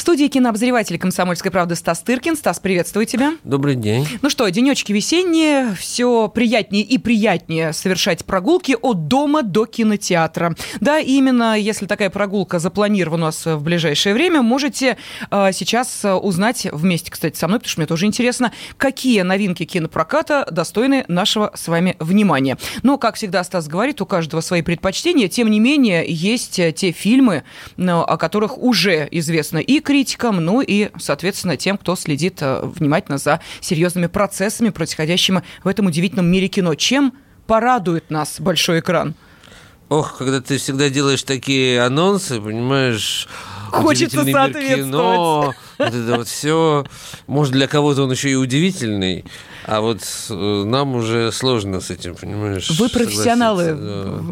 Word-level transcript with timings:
В 0.00 0.02
студии 0.02 0.28
кинообозреватель 0.28 0.98
«Комсомольской 0.98 1.50
правды» 1.50 1.74
Стас 1.74 2.00
Тыркин. 2.00 2.34
Стас, 2.34 2.58
приветствую 2.58 3.04
тебя. 3.04 3.34
Добрый 3.44 3.74
день. 3.74 4.08
Ну 4.22 4.30
что, 4.30 4.48
денечки 4.48 4.92
весенние, 4.92 5.74
все 5.74 6.28
приятнее 6.28 6.82
и 6.82 6.96
приятнее 6.96 7.74
совершать 7.74 8.24
прогулки 8.24 8.78
от 8.80 9.08
дома 9.08 9.42
до 9.42 9.66
кинотеатра. 9.66 10.56
Да, 10.80 11.00
именно 11.00 11.54
если 11.58 11.84
такая 11.84 12.08
прогулка 12.08 12.58
запланирована 12.58 13.24
у 13.24 13.26
нас 13.26 13.44
в 13.44 13.60
ближайшее 13.62 14.14
время, 14.14 14.40
можете 14.40 14.96
э, 15.30 15.50
сейчас 15.52 16.02
узнать 16.02 16.66
вместе, 16.72 17.10
кстати, 17.10 17.36
со 17.36 17.46
мной, 17.46 17.58
потому 17.58 17.70
что 17.70 17.80
мне 17.80 17.86
тоже 17.86 18.06
интересно, 18.06 18.52
какие 18.78 19.20
новинки 19.20 19.66
кинопроката 19.66 20.48
достойны 20.50 21.04
нашего 21.08 21.52
с 21.54 21.68
вами 21.68 21.96
внимания. 21.98 22.56
Но, 22.82 22.96
как 22.96 23.16
всегда 23.16 23.44
Стас 23.44 23.68
говорит, 23.68 24.00
у 24.00 24.06
каждого 24.06 24.40
свои 24.40 24.62
предпочтения, 24.62 25.28
тем 25.28 25.50
не 25.50 25.60
менее, 25.60 26.06
есть 26.08 26.58
те 26.74 26.90
фильмы, 26.90 27.42
о 27.76 28.16
которых 28.16 28.56
уже 28.56 29.06
известно 29.10 29.58
и 29.58 29.80
критикам, 29.90 30.36
ну 30.36 30.60
и, 30.60 30.90
соответственно, 30.98 31.56
тем, 31.56 31.76
кто 31.76 31.96
следит 31.96 32.38
э, 32.42 32.60
внимательно 32.62 33.18
за 33.18 33.40
серьезными 33.60 34.06
процессами, 34.06 34.68
происходящими 34.68 35.42
в 35.64 35.66
этом 35.66 35.86
удивительном 35.86 36.30
мире 36.30 36.46
кино. 36.46 36.76
Чем 36.76 37.12
порадует 37.48 38.08
нас 38.08 38.40
большой 38.40 38.78
экран? 38.78 39.16
Ох, 39.88 40.18
когда 40.18 40.40
ты 40.40 40.58
всегда 40.58 40.90
делаешь 40.90 41.24
такие 41.24 41.82
анонсы, 41.82 42.40
понимаешь, 42.40 43.26
Хочется 43.70 44.24
соответствовать. 44.24 44.86
Кино, 44.86 45.54
вот 45.78 45.88
это 45.88 46.16
вот 46.16 46.28
все. 46.28 46.84
Может, 47.26 47.52
для 47.52 47.66
кого-то 47.66 48.02
он 48.02 48.10
еще 48.10 48.30
и 48.30 48.34
удивительный, 48.34 49.24
а 49.66 49.80
вот 49.80 50.00
э, 50.30 50.62
нам 50.64 50.94
уже 50.94 51.32
сложно 51.32 51.80
с 51.80 51.90
этим, 51.90 52.14
понимаешь? 52.14 52.70
Вы 52.70 52.88
профессионалы. 52.88 53.74
Да. 53.74 54.22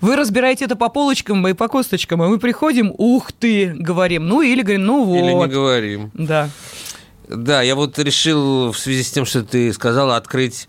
Вы 0.00 0.16
разбираете 0.16 0.66
это 0.66 0.76
по 0.76 0.88
полочкам 0.88 1.46
и 1.48 1.52
по 1.52 1.68
косточкам, 1.68 2.22
а 2.22 2.28
мы 2.28 2.38
приходим, 2.38 2.94
ух 2.96 3.32
ты, 3.32 3.74
говорим. 3.76 4.28
Ну, 4.28 4.42
или 4.42 4.62
говорим, 4.62 4.86
ну 4.86 5.04
вот. 5.04 5.16
Или 5.16 5.32
не 5.32 5.46
говорим. 5.46 6.10
Да. 6.14 6.50
Да, 7.28 7.60
я 7.60 7.74
вот 7.74 7.98
решил 7.98 8.72
в 8.72 8.78
связи 8.78 9.02
с 9.02 9.10
тем, 9.10 9.26
что 9.26 9.42
ты 9.42 9.72
сказала, 9.72 10.16
открыть, 10.16 10.68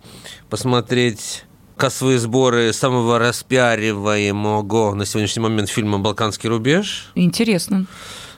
посмотреть 0.50 1.46
кассовые 1.80 2.20
сборы 2.20 2.74
самого 2.74 3.20
распиариваемого 3.20 4.94
на 4.96 5.06
сегодняшний 5.06 5.42
момент 5.42 5.70
фильма 5.70 5.98
«Балканский 5.98 6.50
рубеж». 6.50 7.10
Интересно. 7.16 7.86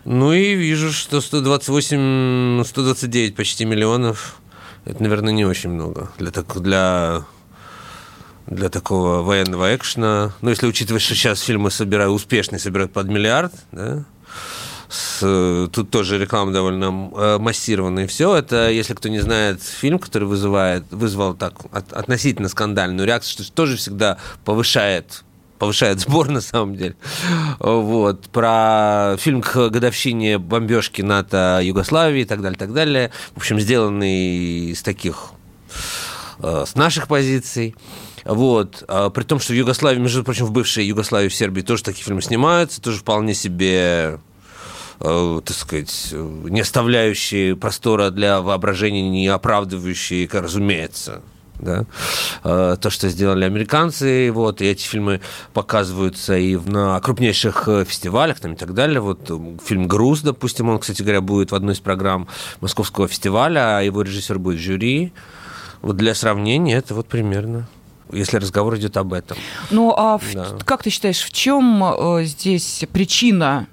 Ну 0.06 0.31
и 0.31 0.53
вижу, 0.53 0.92
что 0.92 1.22
128, 1.22 2.64
129 2.64 3.36
почти 3.36 3.66
миллионов. 3.66 4.39
Это, 4.86 5.02
наверное, 5.02 5.34
не 5.34 5.44
очень 5.44 5.72
много 5.72 6.12
для, 6.19 6.30
так, 6.30 6.62
для, 6.62 7.25
для 8.45 8.69
такого 8.69 9.23
военного 9.23 9.75
экшена. 9.75 10.34
Ну, 10.42 10.52
если 10.52 10.67
учитывать, 10.67 11.02
что 11.02 11.16
сейчас 11.16 11.42
фильмы 11.42 11.72
собирают, 11.72 12.14
успешные 12.14 12.59
собирают 12.59 12.94
под 12.94 13.08
миллиард, 13.08 13.53
да, 13.72 14.06
с, 14.92 15.70
тут 15.72 15.89
тоже 15.89 16.17
реклама 16.17 16.52
довольно 16.52 17.11
э, 17.16 17.38
массированная. 17.39 18.03
И 18.03 18.08
все 18.08 18.36
это, 18.36 18.70
если 18.70 18.94
кто 18.94 19.08
не 19.08 19.20
знает, 19.20 19.64
фильм, 19.64 20.00
который 20.00 20.28
вызывает, 20.28 20.84
вызвал 20.92 21.34
так 21.34 21.53
от, 21.72 21.94
относительно 21.94 22.50
скандальную 22.50 23.08
реакцию, 23.08 23.45
что 23.45 23.53
тоже 23.53 23.78
всегда 23.78 24.17
повышает 24.44 25.23
повышает 25.59 26.00
сбор 26.00 26.28
на 26.30 26.42
самом 26.42 26.75
деле. 26.75 26.95
Вот. 27.59 28.28
Про 28.30 29.16
фильм 29.17 29.42
к 29.42 29.69
годовщине 29.69 30.39
бомбежки 30.39 31.02
НАТО 31.03 31.62
Югославии 31.64 32.23
и 32.23 32.25
так 32.25 32.42
далее, 32.42 32.58
так 32.58 32.73
далее. 32.73 33.12
В 33.36 33.38
общем, 33.38 33.59
сделанный 33.59 34.72
из 34.72 34.81
таких, 34.81 35.30
э, 36.39 36.66
с 36.67 36.75
наших 36.75 37.08
позиций. 37.08 37.75
Вот. 38.25 38.84
А 38.88 39.09
при 39.09 39.23
том, 39.23 39.39
что 39.39 39.53
в 39.53 39.56
Югославии, 39.56 40.00
между 40.00 40.23
прочим, 40.23 40.47
в 40.47 40.52
бывшей 40.52 40.86
Югославии, 40.86 41.30
в 41.30 41.36
Сербии 41.36 41.62
тоже 41.62 41.84
такие 41.84 42.03
фильмы 42.03 42.22
снимаются, 42.22 42.81
тоже 42.81 42.97
вполне 42.97 43.34
себе 43.36 44.19
Э, 45.03 45.41
так 45.44 45.57
сказать, 45.57 46.09
не 46.13 46.61
оставляющие 46.61 47.55
простора 47.55 48.11
для 48.11 48.39
воображения, 48.41 49.09
не 49.09 49.28
оправдывающие, 49.28 50.29
разумеется, 50.31 51.23
да, 51.59 51.85
э, 52.44 52.78
то, 52.79 52.89
что 52.91 53.09
сделали 53.09 53.45
американцы, 53.45 54.31
вот, 54.31 54.62
и 54.62 54.66
эти 54.66 54.84
фильмы 54.84 55.22
показываются 55.53 56.38
и 56.38 56.56
на 56.56 57.00
крупнейших 57.00 57.67
э, 57.67 57.85
фестивалях 57.85 58.39
там, 58.39 58.53
и 58.53 58.56
так 58.56 58.75
далее. 58.75 59.00
Вот 59.00 59.31
фильм 59.66 59.88
«Груз», 59.88 60.22
допустим, 60.22 60.69
он, 60.69 60.78
кстати 60.78 61.01
говоря, 61.01 61.22
будет 61.22 61.51
в 61.51 61.56
одной 61.56 61.73
из 61.73 61.79
программ 61.79 62.28
Московского 62.59 63.07
фестиваля, 63.07 63.79
а 63.79 63.81
его 63.81 64.03
режиссер 64.03 64.38
будет 64.38 64.59
в 64.59 64.62
жюри. 64.62 65.13
Вот 65.81 65.97
для 65.97 66.13
сравнения 66.13 66.75
это 66.75 66.94
вот 66.94 67.07
примерно 67.07 67.68
если 68.13 68.35
разговор 68.35 68.75
идет 68.75 68.97
об 68.97 69.13
этом. 69.13 69.38
Ну, 69.69 69.94
а 69.95 70.19
да. 70.33 70.44
в, 70.44 70.66
как 70.66 70.83
ты 70.83 70.89
считаешь, 70.89 71.22
в 71.22 71.31
чем 71.31 71.81
э, 71.81 72.25
здесь 72.25 72.83
причина 72.91 73.68
Э, 73.69 73.70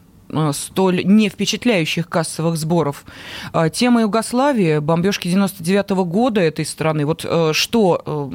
столь 0.52 1.04
не 1.04 1.28
впечатляющих 1.28 2.08
кассовых 2.08 2.56
сборов. 2.56 3.04
А, 3.52 3.68
тема 3.70 4.02
Югославии, 4.02 4.78
бомбежки 4.78 5.28
99 5.28 5.90
-го 5.90 6.04
года 6.04 6.40
этой 6.40 6.64
страны, 6.64 7.06
вот 7.06 7.24
э, 7.24 7.52
что 7.54 8.02
э, 8.04 8.28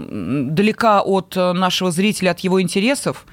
далека 0.49 1.01
от 1.01 1.35
нашего 1.35 1.91
зрителя, 1.91 2.31
от 2.31 2.39
его 2.39 2.61
интересов, 2.61 3.25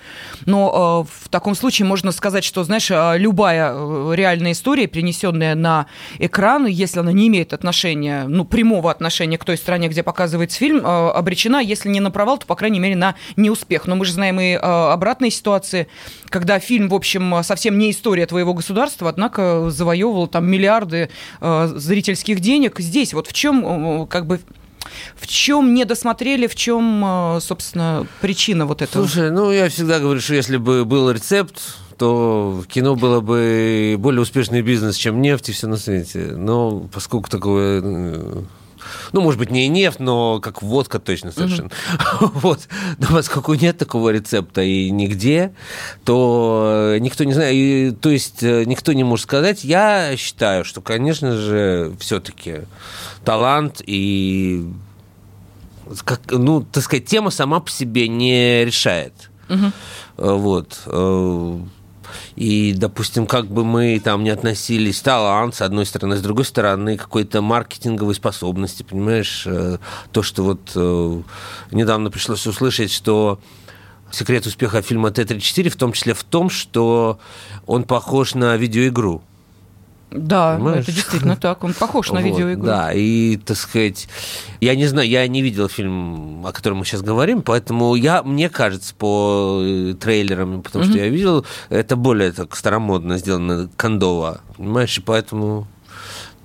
но 0.47 1.07
в 1.11 1.29
таком 1.29 1.55
случае 1.55 1.87
можно 1.87 2.13
сказать, 2.13 2.45
что, 2.45 2.65
знаешь, 2.65 2.91
любая 2.91 3.73
реальная 4.15 4.53
история, 4.53 4.87
перенесенная 4.87 5.55
на 5.55 5.87
экран, 6.19 6.67
если 6.67 7.01
она 7.01 7.13
не 7.13 7.29
имеет 7.29 7.53
отношения, 7.53 8.25
ну, 8.29 8.45
прямого 8.45 8.91
отношения 8.91 9.39
к 9.39 9.45
той 9.45 9.57
стране, 9.57 9.89
где 9.89 10.03
показывается 10.03 10.59
фильм, 10.59 10.85
обречена, 10.87 11.59
если 11.59 11.89
не 11.89 12.01
на 12.01 12.11
провал, 12.11 12.39
то, 12.39 12.47
по 12.47 12.57
крайней 12.57 12.81
мере, 12.81 12.97
на 12.97 13.15
неуспех. 13.37 13.87
Но 13.87 13.97
мы 13.97 14.05
же 14.05 14.13
знаем 14.13 14.41
и 14.41 14.53
обратные 14.55 15.31
ситуации, 15.31 15.89
когда 16.29 16.59
фильм, 16.59 16.89
в 16.89 16.95
общем, 16.95 17.43
совсем 17.43 17.79
не 17.79 17.91
история 17.91 18.27
твоего 18.27 18.50
своего 18.51 18.55
государства, 18.55 19.09
однако 19.09 19.71
завоевывал 19.71 20.27
там 20.27 20.47
миллиарды 20.47 21.11
э, 21.41 21.73
зрительских 21.77 22.41
денег. 22.41 22.81
Здесь 22.81 23.15
вот 23.15 23.27
в 23.27 23.33
чем 23.33 24.03
э, 24.03 24.07
как 24.07 24.27
бы 24.27 24.41
в 25.17 25.27
чем 25.27 25.75
не 25.75 25.85
досмотрели, 25.85 26.47
в 26.47 26.55
чем, 26.55 27.03
э, 27.05 27.41
собственно, 27.41 28.07
причина 28.21 28.67
вот 28.67 28.83
этого? 28.83 29.07
Слушай, 29.07 29.31
ну 29.31 29.53
я 29.53 29.69
всегда 29.69 29.99
говорю, 30.01 30.21
что 30.21 30.35
если 30.35 30.57
бы 30.57 30.85
был 30.85 31.11
рецепт, 31.11 31.61
то 31.99 32.65
кино 32.69 32.97
было 32.97 33.21
бы 33.21 33.97
более 33.99 34.23
успешный 34.23 34.63
бизнес, 34.63 34.97
чем 34.97 35.21
нефть 35.21 35.51
и 35.51 35.53
все 35.53 35.67
на 35.67 35.77
свете. 35.77 36.33
Но 36.37 36.89
поскольку 36.93 37.29
такое 37.29 37.83
э, 37.85 38.43
ну, 39.13 39.21
может 39.21 39.39
быть, 39.39 39.51
не 39.51 39.69
нефть, 39.69 40.01
но 40.01 40.41
как 40.41 40.63
водка 40.63 40.99
точно 40.99 41.33
совершенно. 41.33 41.69
Mm-hmm. 41.69 42.31
вот. 42.35 42.69
Но 42.99 43.07
поскольку 43.09 43.55
нет 43.55 43.79
такого 43.79 44.11
рецепта 44.11 44.63
и 44.63 44.91
нигде, 44.91 45.53
то 46.05 46.97
никто 46.99 47.25
не 47.25 47.33
знает, 47.33 47.55
и, 47.55 47.91
то 48.01 48.11
есть 48.11 48.43
э, 48.43 48.65
никто 48.65 48.93
не 48.93 49.05
может 49.05 49.25
сказать. 49.25 49.65
Я 49.65 50.17
считаю, 50.17 50.65
что, 50.65 50.81
конечно 50.81 51.37
же, 51.37 51.95
все-таки 51.99 52.63
талант 53.25 53.83
и 53.85 54.67
как, 56.05 56.21
ну, 56.31 56.63
так 56.63 56.85
сказать, 56.85 57.07
тема 57.07 57.31
сама 57.31 57.61
по 57.61 57.71
себе 57.71 58.09
не 58.09 58.65
решает. 58.65 59.13
Угу. 59.49 59.73
Вот. 60.17 60.81
И, 62.37 62.75
допустим, 62.77 63.27
как 63.27 63.47
бы 63.47 63.65
мы 63.65 64.01
там 64.03 64.25
не 64.25 64.31
относились, 64.31 65.01
талант, 65.01 65.55
с 65.55 65.63
одной 65.63 65.87
стороны, 65.87 66.17
с 66.17 66.23
другой 66.23 66.45
стороны, 66.45 66.97
какой-то 66.97 67.43
маркетинговой 67.43 68.15
способности, 68.15 68.83
понимаешь? 68.83 69.45
Э, 69.47 69.79
то, 70.13 70.23
что 70.23 70.43
вот 70.43 70.73
э, 70.75 71.23
недавно 71.71 72.11
пришлось 72.11 72.47
услышать, 72.47 72.91
что 72.93 73.41
секрет 74.11 74.47
успеха 74.47 74.83
фильма 74.83 75.11
Т-34 75.11 75.71
в 75.71 75.77
том 75.77 75.93
числе 75.93 76.15
в 76.15 76.25
том, 76.25 76.51
что 76.51 77.19
он 77.67 77.85
похож 77.85 78.35
на 78.35 78.57
видеоигру. 78.57 79.23
Да, 80.11 80.57
Понимаешь? 80.57 80.85
это 80.85 80.93
действительно 80.93 81.37
так. 81.37 81.63
Он 81.63 81.73
похож 81.73 82.11
на 82.11 82.21
вот, 82.21 82.27
видеоигру. 82.27 82.67
Да, 82.67 82.93
и, 82.93 83.37
так 83.37 83.57
сказать, 83.57 84.09
я 84.61 84.75
не 84.75 84.87
знаю, 84.87 85.09
я 85.09 85.27
не 85.29 85.41
видел 85.41 85.69
фильм, 85.69 86.45
о 86.45 86.53
котором 86.53 86.79
мы 86.79 86.85
сейчас 86.85 87.03
говорим, 87.03 87.43
поэтому 87.43 87.95
я, 87.95 88.23
мне 88.23 88.49
кажется, 88.49 88.95
по 88.95 89.61
э, 89.63 89.95
трейлерам, 89.95 90.63
потому 90.63 90.85
mm-hmm. 90.85 90.89
что 90.89 90.99
я 90.99 91.09
видел, 91.09 91.47
это 91.69 91.95
более 91.95 92.33
так 92.33 92.57
старомодно 92.57 93.19
сделано, 93.19 93.71
кондово, 93.77 94.41
понимаешь, 94.57 94.99
и 94.99 95.01
поэтому 95.01 95.69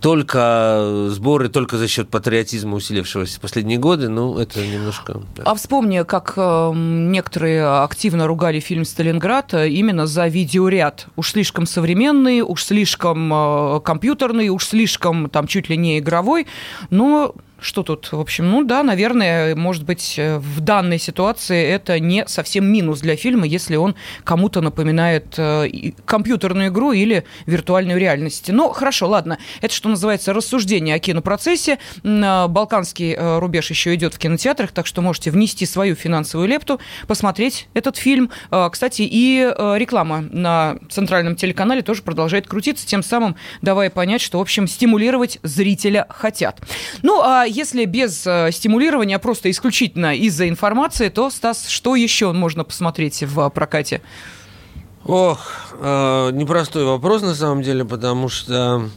только 0.02 1.08
сборы, 1.10 1.50
только 1.50 1.78
за 1.78 1.88
счет 1.88 2.10
патриотизма, 2.10 2.76
усилившегося 2.76 3.38
в 3.38 3.42
последние 3.42 3.80
годы, 3.80 4.10
ну, 4.10 4.38
это 4.38 4.66
немножко... 4.66 5.22
Да. 5.36 5.44
А 5.46 5.56
вспомни, 5.56 6.04
как 6.04 6.34
э, 6.38 6.72
некоторые 6.76 7.66
активно 7.84 8.28
ругали 8.28 8.60
фильм 8.60 8.86
«Сталинград» 8.86 9.54
именно 9.54 10.06
за 10.06 10.28
видеоряд. 10.28 11.08
Уж 11.16 11.32
слишком 11.32 11.66
современный, 11.66 12.42
уж 12.42 12.64
слишком 12.64 13.34
э, 13.34 13.80
компьютерный, 13.82 14.50
уж 14.50 14.66
слишком 14.66 15.30
там 15.30 15.48
чуть 15.48 15.70
ли 15.70 15.78
не 15.78 16.00
игровой, 16.00 16.48
но 16.90 17.34
что 17.60 17.84
тут, 17.84 18.12
в 18.12 18.20
общем, 18.20 18.50
ну 18.50 18.64
да, 18.64 18.84
наверное, 18.84 19.56
может 19.56 19.84
быть, 19.84 20.16
э, 20.18 20.38
в 20.38 20.60
данной 20.60 21.00
ситуации 21.00 21.66
это 21.66 22.00
не 22.00 22.28
совсем 22.28 22.66
минус 22.66 23.00
для 23.00 23.16
фильма, 23.16 23.48
если 23.48 23.76
он 23.76 23.96
кому-то 24.24 24.62
напоминает 24.62 25.36
э, 25.38 25.92
компьютерную 26.06 26.70
игру 26.70 26.92
или 26.92 27.24
виртуальную 27.46 28.00
реальность. 28.00 28.50
Но 28.50 28.72
хорошо, 28.72 29.08
ладно, 29.08 29.38
это 29.62 29.74
что 29.74 29.90
называется 29.90 30.34
рассуждение 30.34 30.96
о 30.96 31.00
кинопроцессе. 31.00 31.80
Э, 32.04 32.48
балканский 32.48 33.16
рубеж 33.40 33.70
еще 33.70 33.96
идет 33.96 34.14
в 34.14 34.20
кинотеатрах, 34.20 34.72
так 34.72 34.86
что 34.86 35.02
можете 35.02 35.32
внести 35.32 35.66
свою 35.66 35.96
финансовую 35.96 36.48
лепту, 36.50 36.80
посмотреть 37.08 37.68
этот 37.74 37.98
фильм. 37.98 38.30
Кстати, 38.72 39.04
и 39.10 39.54
реклама 39.76 40.22
на 40.32 40.78
центральном 40.90 41.36
телеканале 41.36 41.82
тоже 41.82 42.02
продолжает 42.02 42.48
крутиться, 42.48 42.86
тем 42.86 43.04
самым 43.04 43.36
давая 43.62 43.90
понять, 43.90 44.22
что, 44.22 44.40
в 44.40 44.42
общем, 44.42 44.68
стимулировать 44.68 45.40
зрителя 45.44 46.06
хотят. 46.10 46.62
Ну, 47.02 47.22
а 47.22 47.45
если 47.46 47.86
без 47.86 48.26
э, 48.28 48.50
стимулирования, 48.52 49.16
а 49.16 49.20
просто 49.20 49.50
исключительно 49.50 50.16
из-за 50.16 50.50
информации, 50.50 51.10
то, 51.10 51.30
Стас, 51.30 51.68
что 51.68 51.96
еще 51.96 52.32
можно 52.32 52.64
посмотреть 52.64 53.24
в 53.24 53.50
прокате? 53.50 54.02
Ох, 55.06 55.40
э, 55.80 56.32
непростой 56.34 56.84
вопрос 56.84 57.22
на 57.22 57.36
самом 57.36 57.62
деле, 57.62 57.86
потому 57.86 58.28
что 58.28 58.90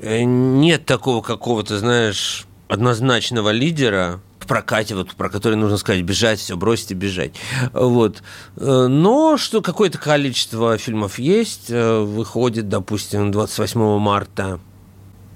э, 0.00 0.22
нет 0.22 0.86
такого 0.86 1.20
какого-то, 1.20 1.78
знаешь, 1.78 2.46
однозначного 2.68 3.50
лидера 3.50 4.20
в 4.38 4.46
прокате, 4.46 4.94
вот, 4.94 5.14
про 5.16 5.28
который 5.28 5.56
нужно 5.56 5.76
сказать, 5.76 6.02
бежать, 6.02 6.38
все 6.38 6.56
бросить 6.56 6.92
и 6.92 6.94
бежать. 6.94 7.32
Вот. 7.72 8.22
Э, 8.56 8.86
но 8.88 9.36
что 9.36 9.60
какое-то 9.60 9.98
количество 9.98 10.78
фильмов 10.78 11.18
есть, 11.18 11.70
э, 11.70 11.98
выходит, 12.00 12.68
допустим, 12.68 13.32
28 13.32 13.98
марта 13.98 14.60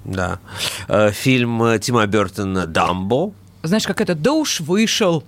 да. 0.05 0.39
Э, 0.87 1.11
фильм 1.11 1.63
э, 1.63 1.79
Тима 1.79 2.05
Бертона 2.05 2.65
«Дамбо». 2.65 3.33
Знаешь, 3.63 3.85
как 3.85 4.01
это 4.01 4.15
«Да 4.15 4.33
уж 4.33 4.59
вышел». 4.59 5.23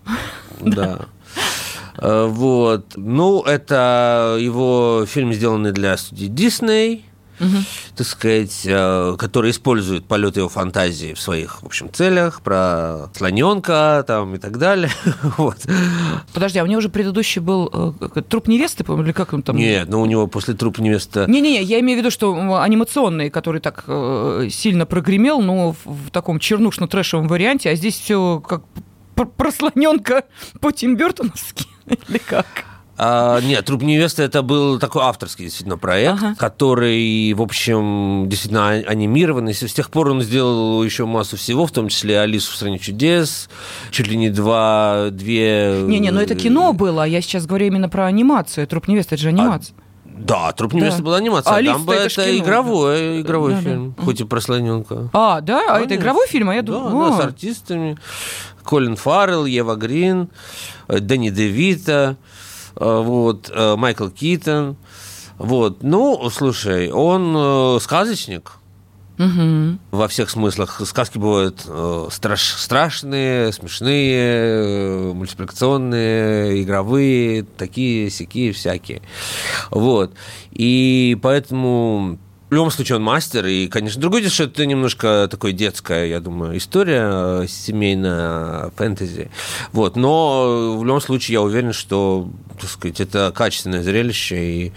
Да. 0.60 1.06
Э, 1.98 2.26
вот. 2.26 2.94
Ну, 2.96 3.42
это 3.44 4.38
его 4.40 5.06
фильм, 5.08 5.34
сделанный 5.34 5.72
для 5.72 5.96
студии 5.98 6.28
Дисней 6.28 7.06
угу. 7.40 7.58
так 7.96 8.08
сказать, 8.08 8.62
э, 8.66 9.16
который 9.18 9.52
использует 9.52 10.06
полет 10.06 10.38
его 10.38 10.50
фантазии 10.50 11.14
в 11.14 11.20
своих, 11.20 11.62
в 11.62 11.66
общем, 11.66 11.92
целях, 11.92 12.42
про 12.42 13.10
слоненка 13.16 14.04
там 14.08 14.36
и 14.36 14.38
так 14.38 14.58
далее. 14.58 14.92
вот. 15.38 15.58
Подожди, 16.34 16.60
а 16.60 16.64
у 16.64 16.68
него 16.68 16.80
уже 16.80 16.90
предыдущий 16.90 17.42
был 17.42 17.96
э, 18.00 18.22
труп 18.22 18.48
невесты, 18.48 18.84
или 18.84 19.12
как 19.12 19.34
он 19.34 19.42
там? 19.42 19.56
Нет, 19.56 19.90
ну 19.90 20.02
у 20.02 20.06
него 20.06 20.28
после 20.28 20.54
труп 20.54 20.80
невесты... 20.80 21.26
Не-не-не, 21.28 21.64
я 21.64 21.80
имею 21.80 21.98
в 21.98 22.02
виду, 22.02 22.12
что 22.12 22.62
анимационный, 22.62 23.30
который 23.30 23.62
так 23.62 23.84
э, 23.88 24.50
сильно 24.52 24.86
прогремел, 24.86 25.42
но 25.42 25.74
в, 25.74 25.78
в 25.86 26.12
таком 26.12 26.40
чернушно-трэшевом 26.40 27.28
варианте, 27.28 27.70
а 27.70 27.76
здесь 27.76 28.00
все 28.00 28.40
как 28.40 28.64
про 29.16 29.52
слоненка 29.52 30.24
по 30.60 30.72
Тим 30.72 30.96
Бертоновски, 30.96 31.66
или 31.86 32.18
как? 32.18 32.46
А, 32.98 33.42
нет, 33.42 33.66
«Труп 33.66 33.82
невесты» 33.82 34.24
это 34.24 34.42
был 34.42 34.80
такой 34.80 35.04
авторский 35.04 35.46
действительно 35.46 35.78
проект, 35.78 36.24
ага. 36.24 36.36
который, 36.38 37.34
в 37.34 37.42
общем, 37.42 38.30
действительно 38.30 38.70
а, 38.70 38.72
анимированный. 38.72 39.54
С 39.54 39.74
тех 39.74 39.90
пор 39.90 40.10
он 40.10 40.22
сделал 40.22 40.82
еще 40.82 41.06
массу 41.06 41.36
всего, 41.36 41.66
в 41.66 41.72
том 41.72 41.90
числе 41.90 42.22
«Алису 42.22 42.54
в 42.54 42.56
стране 42.56 42.80
чудес», 42.80 43.50
чуть 43.92 44.08
ли 44.08 44.16
не 44.16 44.30
два, 44.30 45.10
две... 45.12 45.82
Не-не, 45.84 46.12
но 46.12 46.22
это 46.22 46.36
кино 46.36 46.72
было, 46.72 47.04
а 47.04 47.08
я 47.08 47.22
сейчас 47.22 47.46
говорю 47.46 47.68
именно 47.68 47.90
про 47.90 48.06
анимацию. 48.06 48.66
«Труп 48.66 48.88
невесты» 48.88 49.16
это 49.16 49.24
же 49.24 49.30
анимация. 49.30 49.76
А, 49.78 50.10
да, 50.18 50.52
«Труп 50.54 50.74
невесты» 50.74 51.00
да. 51.00 51.06
была 51.06 51.18
анимация. 51.18 51.52
А, 51.54 51.58
Алиса, 51.58 51.80
это, 51.86 51.92
это 51.92 52.10
кино, 52.10 52.38
игровой, 52.38 52.98
да. 52.98 53.22
игровой 53.22 53.54
да, 53.56 53.62
фильм, 53.62 53.96
да. 53.98 54.04
хоть 54.06 54.22
и 54.22 54.24
про 54.24 54.40
слоненка. 54.40 55.10
А, 55.12 55.42
да? 55.42 55.66
А 55.68 55.82
это 55.82 55.96
игровой 55.96 56.28
фильм? 56.28 56.50
А 56.50 56.56
я 56.56 56.62
думаю... 56.62 57.12
Да, 57.12 57.18
да, 57.18 57.24
с 57.24 57.26
артистами. 57.26 57.98
Колин 58.64 58.96
Фаррелл, 58.96 59.46
Ева 59.46 59.76
Грин, 59.76 60.30
э, 60.88 61.00
Дэнни 61.00 61.30
Девита... 61.30 62.16
Э, 62.22 62.45
вот, 62.76 63.52
э, 63.54 63.76
Майкл 63.76 64.10
Китон, 64.10 64.78
вот, 65.38 65.84
ну, 65.84 66.30
слушай, 66.30 66.92
он 66.92 67.36
э, 67.38 67.80
сказочник, 67.82 68.60
Угу. 69.18 69.78
Во 69.92 70.08
всех 70.10 70.30
смыслах. 70.30 70.82
Сказки 70.86 71.18
бывают 71.18 71.64
э, 71.66 72.08
страш, 72.12 72.54
страшные, 72.58 73.54
смешные, 73.54 74.18
э, 74.18 75.14
мультипликационные, 75.14 76.62
игровые, 76.62 77.44
такие, 77.44 78.10
сякие, 78.10 78.52
всякие. 78.52 79.02
Вот. 79.72 80.14
И 80.52 81.18
поэтому 81.22 82.20
в 82.50 82.54
любом 82.54 82.70
случае 82.70 82.98
он 82.98 83.04
мастер, 83.04 83.46
и, 83.48 83.68
конечно, 83.68 84.00
другое 84.00 84.22
дело, 84.22 84.32
что 84.32 84.44
это 84.44 84.66
немножко 84.66 85.28
такое 85.30 85.52
детская, 85.52 86.06
я 86.06 86.20
думаю, 86.20 86.58
история, 86.58 87.44
э, 87.44 87.48
семейная, 87.48 88.70
фэнтези. 88.76 89.32
Вот, 89.72 89.96
но 89.96 90.78
в 90.78 90.86
любом 90.86 91.02
случае 91.02 91.34
я 91.34 91.42
уверен, 91.42 91.74
что, 91.74 92.30
так 92.60 92.70
сказать, 92.70 93.02
это 93.02 93.34
качественное 93.36 93.82
зрелище, 93.82 94.36
и 94.38 94.74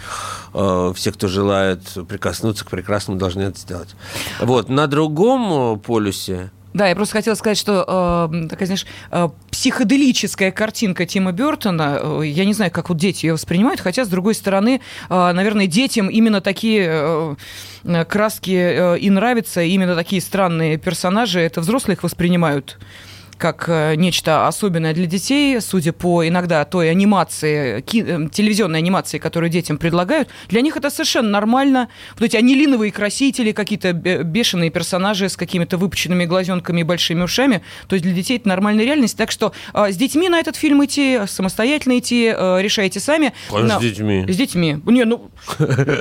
э, 0.55 0.93
все, 0.97 1.13
кто 1.13 1.29
желает 1.29 1.83
прикоснуться 2.09 2.65
к 2.65 2.71
прекрасному, 2.71 3.19
должны 3.19 3.43
это 3.43 3.59
сделать. 3.59 3.95
Вот, 4.41 4.71
на 4.71 4.87
другом 4.87 5.79
полюсе 5.79 6.51
да, 6.75 6.89
я 6.89 6.95
просто 6.95 7.15
хотела 7.15 7.35
сказать, 7.35 7.59
что 7.59 8.29
э, 8.33 8.49
такая, 8.49 8.67
знаешь, 8.67 8.87
э, 9.11 9.29
психоделическая 9.51 10.51
картинка 10.51 11.07
Тима 11.07 11.33
Бертона, 11.33 11.99
э, 12.01 12.23
я 12.27 12.45
не 12.45 12.53
знаю, 12.53 12.71
как 12.71 12.91
вот 12.91 12.99
дети 12.99 13.27
ее 13.27 13.33
воспринимают, 13.33 13.81
хотя, 13.81 14.05
с 14.05 14.09
другой 14.09 14.35
стороны, 14.35 14.81
э, 15.09 15.33
наверное, 15.33 15.67
детям 15.67 16.09
именно 16.09 16.41
такие 16.41 17.37
э, 17.85 18.05
краски 18.05 18.51
э, 18.51 18.99
и 18.99 19.09
нравятся, 19.09 19.63
именно 19.63 19.95
такие 19.95 20.21
странные 20.21 20.77
персонажи, 20.77 21.41
это 21.41 21.61
взрослые 21.61 21.97
их 21.97 22.03
воспринимают 22.03 22.79
как 23.39 23.69
э, 23.69 23.95
нечто 23.95 24.49
особенное 24.49 24.93
для 24.93 25.07
детей, 25.07 25.61
судя 25.61 25.93
по 25.93 26.27
иногда 26.27 26.65
той 26.65 26.91
анимации, 26.91 27.79
э, 27.79 28.29
телевизионной 28.31 28.81
анимации, 28.81 29.19
которую 29.19 29.49
детям 29.49 29.79
предлагают, 29.79 30.29
для 30.49 30.61
них 30.61 30.77
это 30.77 30.91
совершенно 30.91 31.31
нормально. 31.31 31.89
Вот 32.15 32.25
эти 32.25 32.37
анилиновые 32.37 32.93
красители, 32.93 33.53
какие-то 33.53 33.93
бешеные 33.93 34.71
персонажи 34.71 35.29
с 35.29 35.37
какими-то 35.37 35.79
выпученными 35.79 36.25
глазенками 36.25 36.81
и 36.81 36.83
большими 36.83 37.23
ушами, 37.23 37.63
то 37.87 37.95
есть 37.95 38.05
для 38.05 38.13
детей 38.13 38.37
это 38.37 38.49
нормальная 38.49 38.85
реальность. 38.85 39.17
Так 39.17 39.31
что 39.31 39.53
э, 39.73 39.93
с 39.93 39.97
детьми 39.97 40.29
на 40.29 40.41
этот 40.41 40.57
фильм 40.57 40.85
идти, 40.85 41.21
самостоятельно 41.27 41.99
идти, 41.99 42.29
решайте 42.29 43.01
сами. 43.01 43.33
Конечно, 43.51 43.79
с 43.79 43.83
детьми. 43.83 44.25
С 44.29 44.37
детьми. 44.37 44.81
Не, 44.85 45.05
ну, 45.05 45.31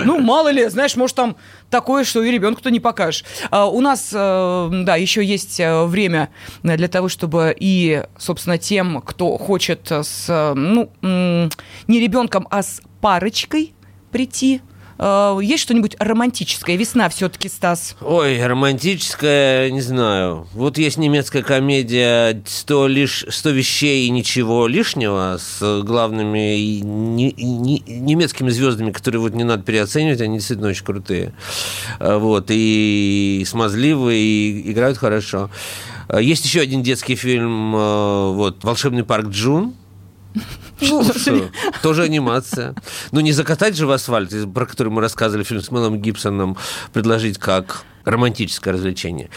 ну, 0.06 0.20
мало 0.20 0.50
ли, 0.50 0.68
знаешь, 0.70 0.96
может, 0.96 1.16
там 1.16 1.36
такое, 1.70 2.04
что 2.04 2.24
и 2.24 2.32
ребенку-то 2.32 2.72
не 2.72 2.80
покажешь. 2.80 3.24
А, 3.52 3.68
у 3.68 3.82
нас, 3.82 4.10
да, 4.12 4.96
еще 4.96 5.24
есть 5.24 5.60
время 5.60 6.30
для 6.64 6.88
того, 6.88 7.10
чтобы 7.10 7.27
чтобы 7.28 7.54
и, 7.60 8.04
собственно, 8.18 8.58
тем, 8.58 9.02
кто 9.02 9.38
хочет 9.38 9.92
с, 9.92 10.54
ну, 10.56 10.90
не 11.02 12.00
ребенком, 12.00 12.48
а 12.50 12.64
с 12.64 12.82
парочкой 13.02 13.74
прийти 14.12 14.62
э, 14.98 15.40
есть 15.42 15.64
что-нибудь 15.64 15.98
романтическое? 16.00 16.78
Весна 16.78 17.10
все-таки, 17.10 17.50
Стас. 17.50 17.98
Ой, 18.00 18.42
романтическое, 18.46 19.70
не 19.72 19.82
знаю. 19.82 20.48
Вот 20.54 20.78
есть 20.78 20.98
немецкая 20.98 21.44
комедия 21.44 22.42
«100, 22.46 22.88
лиш... 22.88 23.26
100 23.28 23.50
вещей 23.50 24.08
и 24.08 24.10
ничего 24.10 24.68
лишнего» 24.68 25.38
с 25.38 25.82
главными 25.84 26.56
не... 26.82 27.34
Не... 27.34 27.84
немецкими 27.88 28.50
звездами, 28.50 28.92
которые 28.92 29.20
вот 29.20 29.34
не 29.34 29.44
надо 29.44 29.64
переоценивать, 29.64 30.22
они 30.22 30.38
действительно 30.38 30.70
очень 30.70 30.86
крутые. 30.86 31.34
Э, 32.00 32.18
вот, 32.18 32.46
и 32.52 33.44
смазливые, 33.46 34.22
и 34.22 34.72
играют 34.72 34.98
хорошо. 34.98 35.50
Э, 36.10 36.22
есть 36.22 36.46
еще 36.46 36.62
один 36.62 36.84
детский 36.84 37.16
фильм, 37.16 37.76
э, 37.76 38.32
вот, 38.34 38.64
«Волшебный 38.64 39.04
парк 39.04 39.28
Джун», 39.28 39.76
тоже 41.82 42.04
анимация. 42.04 42.76
Ну, 43.12 43.20
не 43.20 43.32
закатать 43.32 43.76
же 43.76 43.88
в 43.88 43.92
асфальт, 43.92 44.32
про 44.54 44.66
который 44.66 44.90
мы 44.90 45.02
рассказывали 45.02 45.44
фильм 45.44 45.62
с 45.62 45.72
Мелом 45.72 46.00
Гибсоном, 46.00 46.58
предложить 46.94 47.38
как 47.38 47.84
романтическое 48.08 48.74
развлечение. 48.74 49.30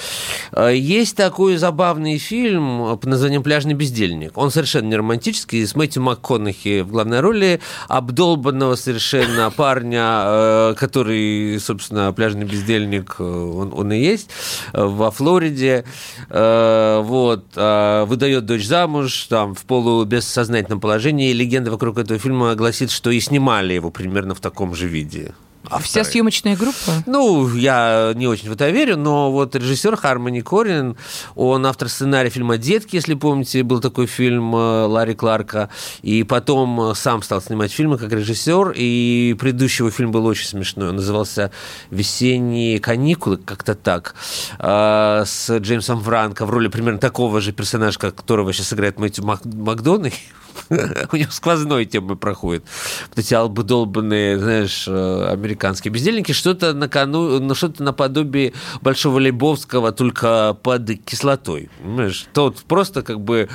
Э, 0.52 0.72
есть 0.74 1.16
такой 1.16 1.56
забавный 1.56 2.18
фильм 2.18 2.98
под 2.98 3.04
названием 3.04 3.42
«Пляжный 3.42 3.74
бездельник». 3.74 4.38
Он 4.38 4.50
совершенно 4.50 4.86
не 4.86 4.96
романтический, 4.96 5.66
с 5.66 5.74
Мэтью 5.74 6.02
МакКонахи 6.02 6.82
в 6.82 6.88
главной 6.88 7.20
роли, 7.20 7.60
обдолбанного 7.88 8.76
совершенно 8.76 9.50
парня, 9.56 10.22
э, 10.24 10.74
который, 10.78 11.58
собственно, 11.58 12.12
пляжный 12.12 12.44
бездельник, 12.44 13.16
э, 13.18 13.24
он, 13.24 13.72
он 13.74 13.92
и 13.92 13.98
есть, 13.98 14.30
во 14.72 15.10
Флориде. 15.10 15.84
Вот, 16.28 17.44
выдает 17.54 18.44
дочь 18.46 18.66
замуж, 18.66 19.26
там, 19.28 19.54
в 19.54 19.64
полубессознательном 19.64 20.80
положении. 20.80 21.30
И 21.30 21.32
легенда 21.32 21.70
вокруг 21.70 21.98
этого 21.98 22.18
фильма 22.18 22.54
гласит, 22.54 22.90
что 22.90 23.10
и 23.10 23.20
снимали 23.20 23.74
его 23.74 23.90
примерно 23.90 24.34
в 24.34 24.40
таком 24.40 24.74
же 24.74 24.86
виде. 24.86 25.32
Авторы. 25.64 25.82
Вся 25.84 26.04
съемочная 26.04 26.56
группа? 26.56 27.02
Ну, 27.06 27.54
я 27.56 28.12
не 28.14 28.26
очень 28.26 28.48
в 28.48 28.52
это 28.52 28.70
верю, 28.70 28.96
но 28.96 29.30
вот 29.30 29.54
режиссер 29.54 29.96
Хармони 29.96 30.40
Корин, 30.40 30.96
он 31.34 31.66
автор 31.66 31.88
сценария 31.88 32.30
фильма 32.30 32.56
«Детки», 32.56 32.96
если 32.96 33.14
помните, 33.14 33.62
был 33.62 33.80
такой 33.80 34.06
фильм 34.06 34.54
э, 34.54 34.86
Ларри 34.86 35.14
Кларка, 35.14 35.68
и 36.02 36.22
потом 36.22 36.94
сам 36.94 37.22
стал 37.22 37.40
снимать 37.40 37.72
фильмы 37.72 37.98
как 37.98 38.12
режиссер, 38.12 38.72
и 38.76 39.36
предыдущий 39.38 39.82
его 39.82 39.90
фильм 39.90 40.12
был 40.12 40.26
очень 40.26 40.46
смешной, 40.46 40.90
он 40.90 40.96
назывался 40.96 41.50
«Весенние 41.90 42.80
каникулы», 42.80 43.36
как-то 43.36 43.74
так, 43.74 44.14
э, 44.58 45.24
с 45.26 45.58
Джеймсом 45.58 46.02
Франко 46.02 46.46
в 46.46 46.50
роли 46.50 46.68
примерно 46.68 46.98
такого 46.98 47.40
же 47.40 47.52
персонажа, 47.52 47.98
которого 47.98 48.52
сейчас 48.52 48.72
играет 48.72 48.98
Мэтью 48.98 49.24
Макдональд, 49.24 50.14
у 51.12 51.16
него 51.16 51.30
сквозной 51.30 51.84
темы 51.84 52.16
проходит. 52.16 52.64
Вот 53.08 53.18
эти 53.18 53.34
албы-долбанные, 53.34 54.38
знаешь, 54.38 54.84
э, 54.86 55.28
американские 55.30 55.92
бездельники, 55.92 56.32
что-то 56.32 56.72
на 56.72 56.88
кону, 56.88 57.40
ну, 57.40 57.54
что-то 57.54 57.82
наподобие 57.82 58.52
Большого 58.80 59.18
Лейбовского, 59.18 59.92
только 59.92 60.56
под 60.62 60.90
кислотой. 61.04 61.70
Понимаешь? 61.82 62.26
Тот 62.32 62.58
просто 62.62 63.02
как 63.02 63.20
бы 63.20 63.48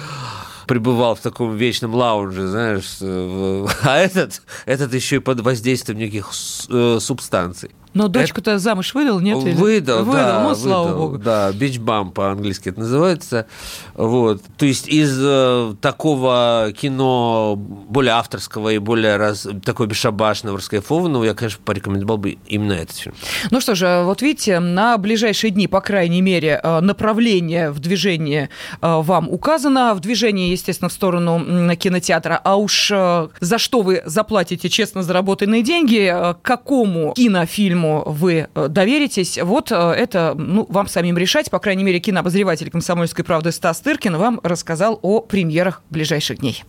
пребывал 0.68 1.16
в 1.16 1.20
таком 1.20 1.56
вечном 1.56 1.94
лаунже, 1.94 2.48
знаешь, 2.48 2.98
а 3.02 3.98
этот, 3.98 4.42
этот 4.66 4.94
еще 4.94 5.18
и 5.18 5.20
под 5.20 5.42
воздействием 5.42 6.00
неких 6.00 6.32
э, 6.70 6.98
субстанций. 7.00 7.72
Но 7.96 8.10
дочку-то 8.10 8.52
это... 8.52 8.60
замуж 8.60 8.94
выдал, 8.94 9.22
нет? 9.22 9.38
Выдал, 9.38 10.04
выдал, 10.04 10.14
да. 10.14 10.44
Ну, 10.44 10.54
слава 10.54 10.84
выдал, 10.84 11.00
богу. 11.00 11.18
Да, 11.18 11.52
бичбам 11.54 12.12
по-английски 12.12 12.70
это 12.70 12.82
называется. 12.82 13.48
Вот. 13.94 14.42
То 14.58 14.66
есть 14.66 14.90
из 14.90 15.18
э, 15.18 15.74
такого 15.80 16.74
кино 16.78 17.56
более 17.56 18.14
авторского 18.16 18.74
и 18.74 18.80
более 18.80 19.16
раз, 19.16 19.48
такой 19.64 19.88
бесшабашного, 19.88 20.58
раскайфованного, 20.58 21.24
я, 21.24 21.34
конечно, 21.34 21.62
порекомендовал 21.64 22.18
бы 22.18 22.38
именно 22.48 22.74
этот 22.74 22.98
фильм. 22.98 23.16
Ну 23.50 23.62
что 23.62 23.75
же, 23.75 24.04
вот 24.04 24.22
видите, 24.22 24.60
на 24.60 24.98
ближайшие 24.98 25.52
дни, 25.52 25.68
по 25.68 25.80
крайней 25.80 26.22
мере, 26.22 26.60
э, 26.62 26.82
направление 26.82 27.72
в 27.72 27.80
движении 27.80 28.50
э, 28.82 29.02
вам 29.02 29.30
указано. 29.30 29.94
В 29.94 30.02
движении, 30.02 30.52
естественно, 30.52 30.90
в 30.90 30.94
сторону 30.94 31.75
кинотеатра. 31.78 32.42
А 32.44 32.58
уж 32.58 32.92
э, 32.92 33.30
за 33.40 33.58
что 33.58 33.82
вы 33.82 34.04
заплатите 34.06 34.68
честно 34.68 35.02
заработанные 35.02 35.64
деньги, 35.64 36.14
к 36.14 36.42
какому 36.42 37.14
кинофильму 37.16 37.85
которому 37.86 38.04
вы 38.06 38.48
э, 38.54 38.68
доверитесь, 38.70 39.38
вот 39.42 39.72
э, 39.72 39.75
это 39.75 40.34
ну, 40.38 40.65
вам 40.70 40.88
самим 40.88 41.18
решать. 41.18 41.50
По 41.50 41.60
крайней 41.60 41.84
мере, 41.84 42.00
кинообозреватель 42.00 42.70
«Комсомольской 42.70 43.24
правды» 43.24 43.51
Стас 43.51 43.80
Тыркин 43.80 44.18
вам 44.18 44.39
рассказал 44.44 45.00
о 45.01 45.22
премьерах 45.22 45.82
ближайших 45.89 46.39
дней. 46.39 46.63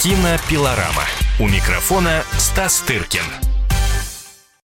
Кинопилорама. 0.00 1.04
У 1.38 1.46
микрофона 1.46 2.22
Стас 2.38 2.80
Тыркин. 2.80 3.51